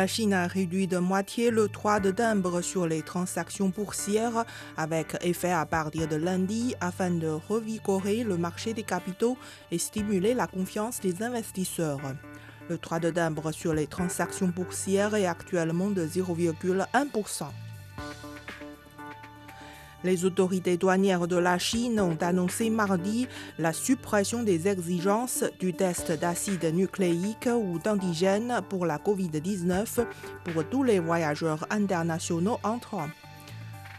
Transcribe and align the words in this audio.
La 0.00 0.06
Chine 0.06 0.32
a 0.32 0.46
réduit 0.46 0.86
de 0.86 0.96
moitié 0.96 1.50
le 1.50 1.68
droit 1.68 2.00
de 2.00 2.10
timbre 2.10 2.62
sur 2.62 2.86
les 2.86 3.02
transactions 3.02 3.68
boursières 3.68 4.46
avec 4.78 5.14
effet 5.20 5.52
à 5.52 5.66
partir 5.66 6.08
de 6.08 6.16
lundi 6.16 6.74
afin 6.80 7.10
de 7.10 7.26
revigorer 7.26 8.24
le 8.24 8.38
marché 8.38 8.72
des 8.72 8.82
capitaux 8.82 9.36
et 9.70 9.76
stimuler 9.76 10.32
la 10.32 10.46
confiance 10.46 11.00
des 11.00 11.22
investisseurs. 11.22 12.00
Le 12.70 12.78
droit 12.78 12.98
de 12.98 13.10
timbre 13.10 13.52
sur 13.52 13.74
les 13.74 13.86
transactions 13.86 14.48
boursières 14.48 15.14
est 15.14 15.26
actuellement 15.26 15.90
de 15.90 16.06
0,1%. 16.06 17.44
Les 20.02 20.24
autorités 20.24 20.76
douanières 20.76 21.28
de 21.28 21.36
la 21.36 21.58
Chine 21.58 22.00
ont 22.00 22.16
annoncé 22.20 22.70
mardi 22.70 23.28
la 23.58 23.72
suppression 23.72 24.42
des 24.42 24.66
exigences 24.66 25.44
du 25.58 25.74
test 25.74 26.12
d'acide 26.12 26.74
nucléique 26.74 27.48
ou 27.52 27.78
d'antigène 27.78 28.60
pour 28.68 28.86
la 28.86 28.96
COVID-19 28.96 30.06
pour 30.44 30.64
tous 30.70 30.82
les 30.84 31.00
voyageurs 31.00 31.66
internationaux 31.70 32.58
entrants. 32.62 33.08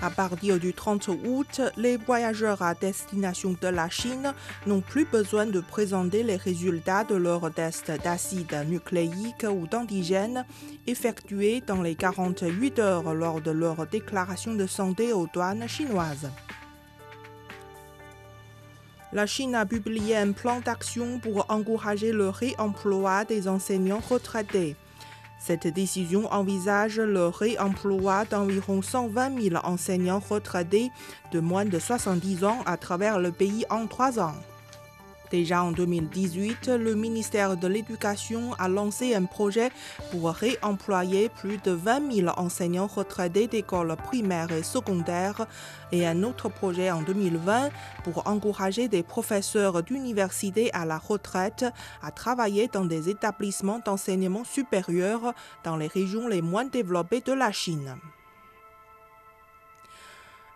À 0.04 0.10
partir 0.10 0.60
du 0.60 0.74
30 0.74 1.10
août, 1.10 1.62
les 1.78 1.96
voyageurs 1.96 2.64
à 2.64 2.74
destination 2.74 3.56
de 3.62 3.68
la 3.68 3.88
Chine 3.88 4.34
n'ont 4.66 4.82
plus 4.82 5.06
besoin 5.06 5.46
de 5.46 5.60
présenter 5.60 6.24
les 6.24 6.38
résultats 6.38 7.04
de 7.04 7.14
leur 7.14 7.54
test 7.54 7.92
d'acide 8.04 8.66
nucléique 8.68 9.46
ou 9.48 9.68
d'antigène 9.68 10.44
effectués 10.88 11.62
dans 11.62 11.84
les 11.84 11.94
48 11.94 12.80
heures 12.80 13.14
lors 13.14 13.42
de 13.42 13.52
leur 13.52 13.86
déclaration 13.86 14.56
de 14.56 14.66
santé 14.66 15.14
aux 15.14 15.28
douanes 15.32 15.68
chinoises. 15.68 16.32
La 19.14 19.28
Chine 19.28 19.54
a 19.54 19.68
publié 19.68 20.18
un 20.18 20.32
plan 20.32 20.62
d'action 20.62 21.20
pour 21.20 21.46
encourager 21.52 22.12
le 22.12 22.30
réemploi 22.30 23.24
des 23.24 23.48
enseignants 23.48 24.02
retraités. 24.10 24.76
Cette 25.44 25.66
décision 25.66 26.32
envisage 26.32 27.00
le 27.00 27.26
réemploi 27.26 28.26
d'environ 28.26 28.84
120 28.84 29.42
000 29.42 29.56
enseignants 29.64 30.22
retraités 30.30 30.92
de 31.32 31.40
moins 31.40 31.66
de 31.66 31.80
70 31.80 32.44
ans 32.44 32.60
à 32.68 32.78
travers 32.78 33.18
le 33.18 33.32
pays 33.32 33.66
en 33.72 33.88
trois 33.88 34.20
ans. 34.20 34.36
Déjà 35.32 35.64
en 35.64 35.72
2018, 35.72 36.68
le 36.68 36.94
ministère 36.94 37.56
de 37.56 37.66
l'Éducation 37.66 38.54
a 38.60 38.68
lancé 38.68 39.16
un 39.16 39.24
projet 39.24 39.72
pour 40.12 40.30
réemployer 40.30 41.30
plus 41.30 41.58
de 41.58 41.72
20 41.72 42.12
000 42.12 42.34
enseignants 42.36 42.88
retraités 42.88 43.48
d'écoles 43.48 43.96
primaires 43.96 44.52
et 44.52 44.62
secondaires 44.62 45.48
et 45.94 46.06
un 46.06 46.24
autre 46.24 46.50
projet 46.50 46.92
en 46.92 47.02
2020 47.02 47.70
pour 48.04 48.28
encourager 48.28 48.90
des 48.90 49.04
professeurs 49.04 49.84
d'université 49.84 50.70
à 50.74 50.84
la 50.84 50.98
retraite 50.98 51.66
à 52.04 52.12
travailler 52.12 52.68
dans 52.68 52.86
des 52.86 53.08
établissements 53.08 53.80
d'enseignement 53.86 54.44
supérieur 54.44 55.34
dans 55.64 55.78
les 55.78 55.88
régions 55.88 56.28
les 56.28 56.42
moins 56.42 56.66
développées 56.66 57.22
de 57.22 57.32
la 57.32 57.54
Chine. 57.54 57.96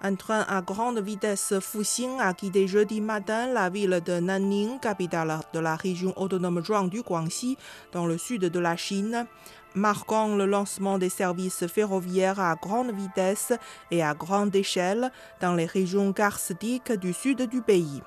Un 0.08 0.14
train 0.14 0.46
à 0.48 0.62
grande 0.62 1.00
vitesse 1.00 1.56
Fuxing 1.60 2.20
a 2.20 2.36
quitté 2.36 2.68
jeudi 2.68 3.02
matin 3.02 3.48
la 3.52 3.72
ville 3.72 4.04
de 4.06 4.20
Nanning, 4.20 4.80
capitale 4.80 5.40
de 5.52 5.58
la 5.58 5.76
région 5.76 6.14
autonome 6.16 6.64
Zhuang 6.64 6.90
du 6.90 7.02
Guangxi, 7.02 7.58
dans 7.92 8.06
le 8.06 8.20
sud 8.20 8.42
de 8.42 8.60
la 8.60 8.78
Chine, 8.78 9.26
marquant 9.74 10.36
le 10.36 10.46
lancement 10.46 11.00
des 11.00 11.10
services 11.10 11.66
ferroviaires 11.66 12.40
à 12.40 12.54
grande 12.54 12.92
vitesse 12.92 13.52
et 13.90 14.04
à 14.04 14.14
grande 14.14 14.56
échelle 14.56 15.12
dans 15.42 15.56
les 15.56 15.66
régions 15.66 16.14
karstiques 16.14 16.92
du 16.92 17.12
sud 17.12 17.42
du 17.50 17.64
pays. 17.64 18.04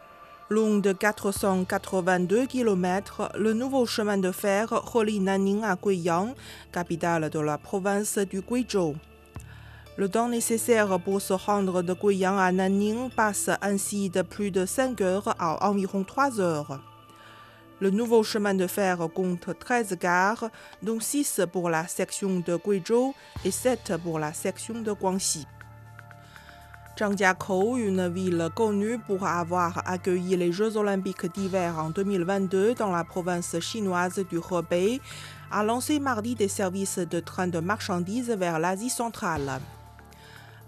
Long 0.51 0.79
de 0.79 0.93
482 0.93 2.47
km, 2.47 3.33
le 3.37 3.55
nouveau 3.55 3.87
chemin 3.87 4.19
de 4.19 4.31
fer 4.31 4.69
relie 4.71 5.19
Nanning 5.19 5.65
à 5.65 5.75
Guiyang, 5.75 6.37
capitale 6.71 7.29
de 7.29 7.41
la 7.41 7.59
province 7.59 8.19
du 8.19 8.41
Guizhou. 8.41 8.95
Le 9.99 10.09
temps 10.09 10.29
nécessaire 10.29 11.01
pour 11.01 11.21
se 11.21 11.33
rendre 11.33 11.83
de 11.83 11.93
Guiyang 11.93 12.39
à 12.39 12.53
Nanning 12.53 13.11
passe 13.11 13.51
ainsi 13.61 14.11
de 14.11 14.23
plus 14.23 14.53
de 14.53 14.65
5 14.65 15.01
heures 15.01 15.35
à 15.41 15.69
environ 15.69 16.05
3 16.05 16.39
heures. 16.39 16.81
Le 17.81 17.91
nouveau 17.91 18.23
chemin 18.23 18.55
de 18.55 18.69
fer 18.69 18.99
compte 19.13 19.59
13 19.59 19.99
gares, 20.01 20.51
dont 20.85 21.01
6 21.01 21.41
pour 21.53 21.69
la 21.69 21.89
section 21.89 22.39
de 22.39 22.57
Guizhou 22.65 23.13
et 23.45 23.51
7 23.51 23.95
pour 24.01 24.21
la 24.21 24.33
section 24.33 24.83
de 24.83 24.93
Guangxi. 24.93 25.49
Zhangjiakou, 26.97 27.77
une 27.77 28.09
ville 28.09 28.51
connue 28.55 29.01
pour 29.01 29.27
avoir 29.27 29.83
accueilli 29.85 30.37
les 30.37 30.53
Jeux 30.53 30.77
olympiques 30.77 31.27
d'hiver 31.35 31.75
en 31.77 31.91
2022 31.91 32.75
dans 32.75 32.93
la 32.93 33.03
province 33.03 33.59
chinoise 33.59 34.25
du 34.31 34.39
Hebei, 34.39 35.01
a 35.51 35.65
lancé 35.65 35.99
mardi 35.99 36.37
des 36.37 36.47
services 36.47 36.99
de 36.99 37.19
train 37.19 37.49
de 37.49 37.59
marchandises 37.59 38.31
vers 38.31 38.61
l'Asie 38.61 38.91
centrale. 38.91 39.61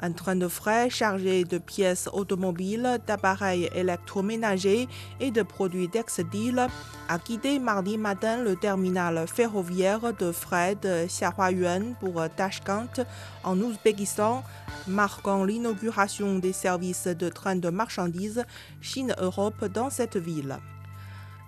Un 0.02 0.12
train 0.12 0.34
de 0.34 0.48
frais 0.48 0.88
chargé 0.88 1.44
de 1.44 1.58
pièces 1.58 2.08
automobiles, 2.14 2.98
d'appareils 3.06 3.68
électroménagers 3.74 4.88
et 5.20 5.30
de 5.30 5.42
produits 5.42 5.90
textiles 5.90 6.66
a 7.08 7.18
quitté 7.18 7.58
mardi 7.58 7.98
matin 7.98 8.42
le 8.42 8.56
terminal 8.56 9.26
ferroviaire 9.28 10.14
de 10.14 10.32
frais 10.32 10.74
de 10.80 11.06
Xiaohuayuan 11.06 11.96
pour 12.00 12.22
Tashkent 12.34 13.04
en 13.44 13.60
Ouzbékistan, 13.60 14.42
marquant 14.86 15.44
l'inauguration 15.44 16.38
des 16.38 16.54
services 16.54 17.06
de 17.06 17.28
train 17.28 17.56
de 17.56 17.68
marchandises 17.68 18.44
Chine-Europe 18.80 19.66
dans 19.66 19.90
cette 19.90 20.16
ville. 20.16 20.56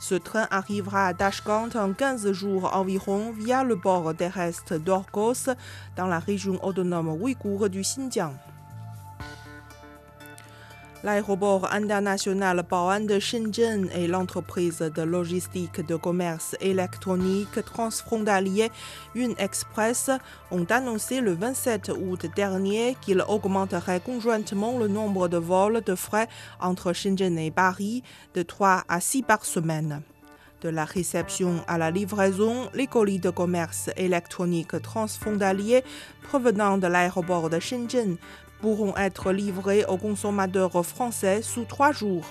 Ce 0.02 0.16
train 0.16 0.48
arrivera 0.50 1.06
à 1.06 1.14
Tashkent 1.14 1.76
en 1.76 1.92
15 1.92 2.32
jours 2.32 2.74
environ 2.74 3.30
via 3.30 3.62
le 3.62 3.78
port 3.78 4.12
terrestre 4.16 4.76
d'Orkos 4.76 5.54
dans 5.96 6.08
la 6.08 6.18
région 6.18 6.58
autonome 6.64 7.10
ouïghour 7.22 7.70
du 7.70 7.82
Xinjiang. 7.82 8.34
L'aéroport 11.04 11.72
international 11.72 12.62
Baoan 12.70 13.06
de 13.06 13.18
Shenzhen 13.18 13.90
et 13.92 14.06
l'entreprise 14.06 14.78
de 14.78 15.02
logistique 15.02 15.84
de 15.84 15.96
commerce 15.96 16.54
électronique 16.60 17.64
transfrontalier 17.64 18.70
Yun 19.16 19.34
Express 19.36 20.10
ont 20.52 20.64
annoncé 20.70 21.20
le 21.20 21.32
27 21.32 21.90
août 22.00 22.26
dernier 22.36 22.96
qu'ils 23.00 23.24
augmenteraient 23.26 23.98
conjointement 23.98 24.78
le 24.78 24.86
nombre 24.86 25.26
de 25.26 25.38
vols 25.38 25.82
de 25.84 25.96
frais 25.96 26.28
entre 26.60 26.92
Shenzhen 26.92 27.36
et 27.36 27.50
Paris 27.50 28.04
de 28.34 28.42
3 28.42 28.84
à 28.88 29.00
6 29.00 29.22
par 29.22 29.44
semaine. 29.44 30.02
De 30.60 30.68
la 30.68 30.84
réception 30.84 31.64
à 31.66 31.78
la 31.78 31.90
livraison, 31.90 32.70
les 32.74 32.86
colis 32.86 33.18
de 33.18 33.30
commerce 33.30 33.90
électronique 33.96 34.80
transfrontalier 34.80 35.82
provenant 36.22 36.78
de 36.78 36.86
l'aéroport 36.86 37.50
de 37.50 37.58
Shenzhen 37.58 38.18
pourront 38.62 38.96
être 38.96 39.32
livrés 39.32 39.84
aux 39.84 39.98
consommateurs 39.98 40.86
français 40.86 41.42
sous 41.42 41.64
trois 41.64 41.92
jours. 41.92 42.24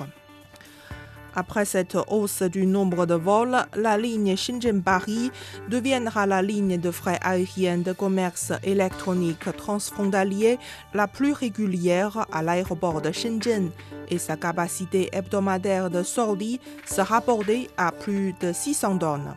Après 1.36 1.64
cette 1.64 1.98
hausse 2.10 2.42
du 2.42 2.66
nombre 2.66 3.06
de 3.06 3.14
vols, 3.14 3.58
la 3.76 3.98
ligne 3.98 4.36
Shenzhen-Paris 4.36 5.32
deviendra 5.70 6.26
la 6.26 6.42
ligne 6.42 6.78
de 6.78 6.92
frais 6.92 7.20
aériens 7.22 7.78
de 7.78 7.94
commerce 7.94 8.52
électronique 8.64 9.56
transfrontalier 9.56 10.60
la 10.94 11.08
plus 11.08 11.32
régulière 11.32 12.26
à 12.34 12.42
l'aéroport 12.42 13.02
de 13.02 13.12
Shenzhen 13.12 13.72
et 14.10 14.18
sa 14.18 14.36
capacité 14.36 15.10
hebdomadaire 15.14 15.90
de 15.90 16.04
sortie 16.04 16.60
sera 16.86 17.22
portée 17.22 17.70
à 17.78 17.92
plus 17.92 18.34
de 18.42 18.52
600 18.52 18.98
tonnes. 18.98 19.34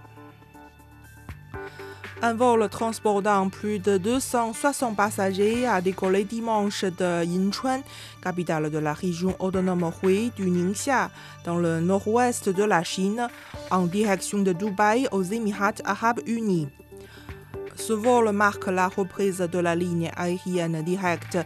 Un 2.23 2.35
vol 2.35 2.69
transportant 2.69 3.49
plus 3.51 3.79
de 3.79 3.99
260 3.99 4.97
passagers 4.97 5.67
a 5.67 5.81
décollé 5.81 6.25
dimanche 6.25 6.85
de 6.85 7.25
Yinchuan, 7.25 7.83
capitale 8.23 8.71
de 8.71 8.79
la 8.79 8.95
région 8.95 9.37
autonome 9.41 9.91
Hui 10.03 10.31
du 10.37 10.49
Ningxia, 10.49 11.11
dans 11.45 11.57
le 11.57 11.81
nord-ouest 11.81 12.49
de 12.49 12.65
la 12.65 12.83
Chine, 12.83 13.29
en 13.71 13.87
direction 13.87 14.39
de 14.39 14.53
Dubaï 14.53 15.09
aux 15.13 15.23
Émirats 15.23 15.73
arabes 15.85 16.21
unis. 16.27 16.69
Ce 17.77 17.93
vol 17.93 18.31
marque 18.31 18.69
la 18.69 18.89
reprise 18.89 19.39
de 19.39 19.59
la 19.59 19.75
ligne 19.75 20.11
aérienne 20.17 20.83
directe 20.83 21.39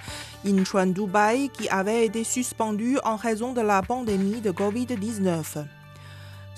Incheon-Dubaï 0.47 1.49
qui 1.49 1.69
avait 1.71 2.05
été 2.05 2.23
suspendue 2.23 2.99
en 3.03 3.17
raison 3.17 3.53
de 3.53 3.63
la 3.63 3.83
pandémie 3.83 4.41
de 4.41 4.53
Covid-19. 4.53 5.65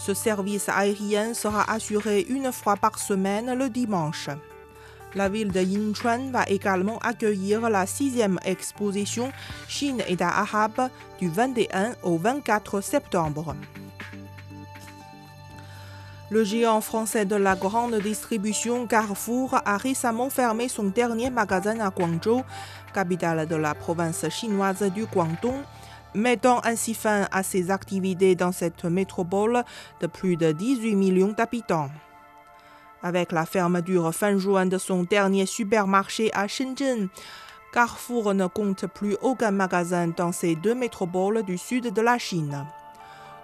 Ce 0.00 0.14
service 0.14 0.70
aérien 0.70 1.34
sera 1.34 1.70
assuré 1.70 2.24
une 2.30 2.52
fois 2.52 2.76
par 2.76 2.98
semaine 2.98 3.52
le 3.52 3.68
dimanche. 3.68 4.30
La 5.14 5.28
ville 5.28 5.52
de 5.52 5.60
Yinchuan 5.60 6.30
va 6.30 6.44
également 6.44 6.98
accueillir 7.00 7.68
la 7.68 7.84
sixième 7.84 8.40
exposition 8.46 9.30
Chine 9.68 10.02
et 10.08 10.16
arabe 10.22 10.88
du 11.18 11.28
21 11.28 11.96
au 12.02 12.16
24 12.16 12.80
septembre. 12.80 13.54
Le 16.30 16.44
géant 16.44 16.80
français 16.80 17.26
de 17.26 17.36
la 17.36 17.54
grande 17.54 17.96
distribution 17.96 18.86
Carrefour 18.86 19.60
a 19.66 19.76
récemment 19.76 20.30
fermé 20.30 20.68
son 20.68 20.84
dernier 20.84 21.28
magasin 21.28 21.78
à 21.80 21.90
Guangzhou, 21.90 22.42
capitale 22.94 23.46
de 23.46 23.56
la 23.56 23.74
province 23.74 24.26
chinoise 24.30 24.82
du 24.94 25.04
Guangdong, 25.04 25.62
mettant 26.14 26.60
ainsi 26.64 26.94
fin 26.94 27.26
à 27.32 27.42
ses 27.42 27.70
activités 27.70 28.34
dans 28.34 28.52
cette 28.52 28.84
métropole 28.84 29.64
de 30.00 30.06
plus 30.06 30.36
de 30.36 30.52
18 30.52 30.94
millions 30.94 31.34
d'habitants. 31.36 31.90
Avec 33.02 33.32
la 33.32 33.46
fermeture 33.46 34.14
fin 34.14 34.38
juin 34.38 34.66
de 34.66 34.78
son 34.78 35.04
dernier 35.04 35.46
supermarché 35.46 36.30
à 36.34 36.46
Shenzhen, 36.48 37.08
Carrefour 37.72 38.34
ne 38.34 38.46
compte 38.46 38.86
plus 38.86 39.16
aucun 39.22 39.52
magasin 39.52 40.08
dans 40.08 40.32
ces 40.32 40.56
deux 40.56 40.74
métropoles 40.74 41.44
du 41.44 41.56
sud 41.56 41.92
de 41.92 42.00
la 42.02 42.18
Chine. 42.18 42.66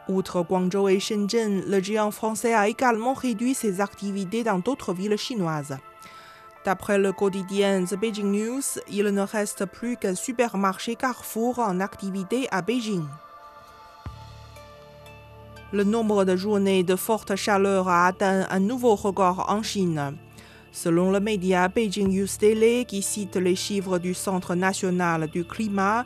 Outre 0.08 0.42
Guangzhou 0.42 0.88
et 0.88 1.00
Shenzhen, 1.00 1.62
le 1.66 1.82
géant 1.82 2.10
français 2.10 2.54
a 2.54 2.68
également 2.68 3.14
réduit 3.14 3.54
ses 3.54 3.80
activités 3.80 4.44
dans 4.44 4.58
d'autres 4.58 4.92
villes 4.92 5.16
chinoises. 5.16 5.78
D'après 6.66 6.98
le 6.98 7.12
quotidien 7.12 7.84
The 7.84 7.94
Beijing 7.94 8.32
News, 8.32 8.80
il 8.90 9.04
ne 9.04 9.20
reste 9.20 9.66
plus 9.66 9.96
qu'un 9.96 10.16
supermarché 10.16 10.96
Carrefour 10.96 11.60
en 11.60 11.78
activité 11.78 12.48
à 12.50 12.60
Beijing. 12.60 13.04
Le 15.72 15.84
nombre 15.84 16.24
de 16.24 16.34
journées 16.34 16.82
de 16.82 16.96
forte 16.96 17.36
chaleur 17.36 17.88
a 17.88 18.08
atteint 18.08 18.48
un 18.50 18.58
nouveau 18.58 18.96
record 18.96 19.46
en 19.48 19.62
Chine. 19.62 20.16
Selon 20.72 21.12
le 21.12 21.20
média 21.20 21.68
Beijing 21.68 22.08
News 22.08 22.36
Daily, 22.40 22.84
qui 22.84 23.00
cite 23.00 23.36
les 23.36 23.54
chiffres 23.54 24.00
du 24.00 24.12
Centre 24.12 24.56
national 24.56 25.28
du 25.28 25.44
climat, 25.44 26.04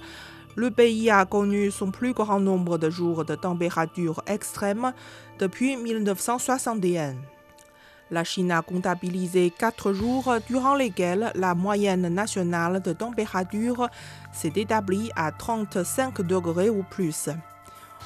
le 0.57 0.71
pays 0.71 1.09
a 1.09 1.25
connu 1.25 1.71
son 1.71 1.91
plus 1.91 2.13
grand 2.13 2.39
nombre 2.39 2.77
de 2.77 2.91
jours 2.91 3.25
de 3.25 3.35
température 3.35 4.23
extrême 4.27 4.93
depuis 5.39 5.79
1961. 5.79 7.15
La 8.11 8.25
Chine 8.25 8.51
a 8.51 8.63
comptabilisé 8.63 9.53
quatre 9.57 9.93
jours 9.93 10.35
durant 10.49 10.75
lesquels 10.75 11.31
la 11.35 11.55
moyenne 11.55 12.09
nationale 12.09 12.83
de 12.83 12.93
température 12.93 13.89
s'est 14.33 14.53
établie 14.57 15.11
à 15.15 15.31
35 15.31 16.23
degrés 16.23 16.71
ou 16.71 16.83
plus. 16.83 17.29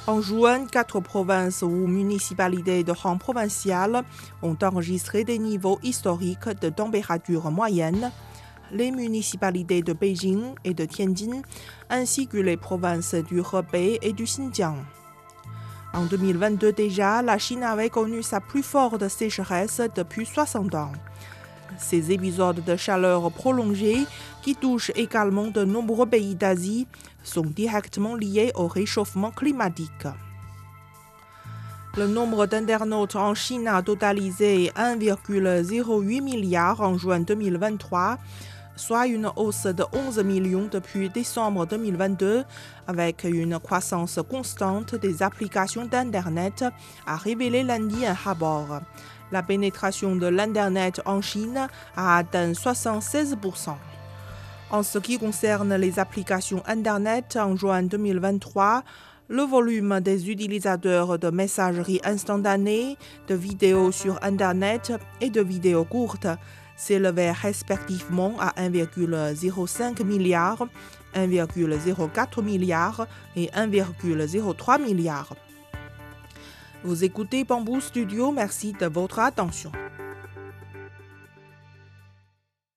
En 0.07 0.21
juin, 0.21 0.67
quatre 0.67 1.01
provinces 1.01 1.63
ou 1.63 1.71
municipalités 1.71 2.85
de 2.85 2.93
rang 2.93 3.17
provincial 3.17 4.03
ont 4.43 4.57
enregistré 4.63 5.25
des 5.25 5.39
niveaux 5.39 5.79
historiques 5.83 6.61
de 6.61 6.69
température 6.69 7.51
moyenne 7.51 8.11
les 8.71 8.91
municipalités 8.91 9.83
de 9.83 9.93
Beijing 9.93 10.55
et 10.65 10.75
de 10.75 10.85
Tianjin, 10.85 11.43
ainsi 11.89 12.27
que 12.27 12.39
les 12.39 12.57
provinces 12.57 13.15
du 13.15 13.41
Hebei 13.41 13.99
et 14.03 14.13
du 14.13 14.25
Xinjiang. 14.25 14.77
En 15.95 16.07
2022 16.07 16.73
déjà, 16.73 17.23
la 17.23 17.39
Chine 17.39 17.63
avait 17.63 17.89
connu 17.89 18.25
sa 18.25 18.41
plus 18.41 18.65
forte 18.65 19.07
sécheresse 19.09 19.81
depuis 19.95 20.27
60 20.27 20.75
ans. 20.75 20.93
Ces 21.79 22.11
épisodes 22.11 22.65
de 22.65 22.77
chaleur 22.77 23.31
prolongée, 23.31 24.05
qui 24.43 24.57
touchent 24.57 24.91
également 24.97 25.47
de 25.47 25.65
nombreux 25.65 26.07
pays 26.07 26.35
d'Asie, 26.35 26.89
sont 27.23 27.43
directement 27.43 28.17
liés 28.17 28.51
au 28.57 28.67
réchauffement 28.67 29.31
climatique. 29.31 30.09
Le 31.97 32.09
nombre 32.09 32.47
d'internautes 32.47 33.15
en 33.15 33.35
Chine 33.35 33.69
a 33.69 33.81
totalisé 33.81 34.73
1,08 34.75 36.23
milliard 36.23 36.81
en 36.81 36.99
juin 36.99 37.21
2023, 37.21 38.19
soit 38.77 39.07
une 39.07 39.31
hausse 39.37 39.67
de 39.67 39.85
11 39.93 40.19
millions 40.25 40.69
depuis 40.71 41.09
décembre 41.09 41.67
2022, 41.67 42.45
avec 42.87 43.25
une 43.25 43.59
croissance 43.59 44.19
constante 44.29 44.95
des 44.95 45.23
applications 45.23 45.87
d'Internet, 45.87 46.65
a 47.07 47.17
révélé 47.17 47.63
lundi 47.63 48.07
un 48.07 48.15
rapport. 48.15 48.81
La 49.33 49.43
pénétration 49.43 50.17
de 50.17 50.27
l'Internet 50.27 51.01
en 51.07 51.21
Chine 51.21 51.69
a 51.97 52.17
atteint 52.19 52.53
76%. 52.53 53.75
En 54.71 54.83
ce 54.83 54.99
qui 54.99 55.19
concerne 55.19 55.75
les 55.77 55.99
applications 55.99 56.63
Internet 56.67 57.37
en 57.41 57.57
juin 57.57 57.83
2023, 57.83 58.83
le 59.29 59.43
volume 59.43 60.01
des 60.01 60.31
utilisateurs 60.31 61.19
de 61.19 61.31
messagerie 61.31 62.01
instantanée, 62.05 62.97
de 63.29 63.35
vidéos 63.35 63.91
sur 63.93 64.19
Internet 64.23 64.93
et 65.21 65.31
de 65.31 65.41
vidéos 65.41 65.85
courtes 65.85 66.27
s'élevait 66.77 67.33
respectivement 67.33 68.35
à 68.41 68.51
1,05 68.61 70.05
milliard, 70.05 70.67
1,04 71.15 72.43
milliard 72.43 73.07
et 73.37 73.47
1,03 73.49 74.83
milliard. 74.83 75.35
Vous 76.83 77.05
écoutez 77.05 77.45
Bamboo 77.45 77.81
Studio, 77.81 78.31
merci 78.31 78.73
de 78.73 78.87
votre 78.87 79.19
attention. 79.19 79.73